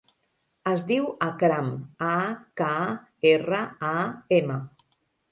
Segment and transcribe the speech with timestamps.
[0.69, 1.67] Es diu Akram:
[2.11, 2.13] a,
[2.61, 2.69] ca,
[3.33, 3.59] erra,
[3.91, 3.93] a,
[4.39, 4.57] ema.